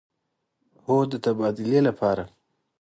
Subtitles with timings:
[0.83, 2.23] هو، د تبادلې لپاره